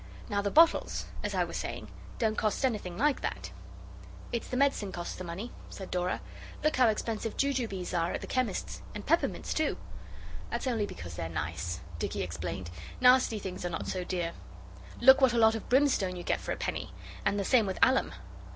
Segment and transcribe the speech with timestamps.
[0.29, 3.51] Now the bottles, as I was saying, don't cost anything like that.'
[4.31, 6.21] 'It's the medicine costs the money,' said Dora;
[6.63, 9.77] 'look how expensive jujubes are at the chemist's, and peppermints too.'
[10.49, 14.31] 'That's only because they're nice,' Dicky explained; 'nasty things are not so dear.
[14.99, 16.91] Look what a lot of brimstone you get for a penny,
[17.23, 18.11] and the same with alum.